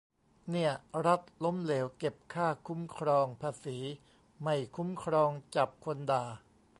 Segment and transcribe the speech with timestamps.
[0.49, 0.71] เนี่ย
[1.07, 3.77] รัฐล้มเหลว เก็บค่าคุ้มครองภาษี
[4.43, 6.23] ไม่คุ้มครอง จับคนด่า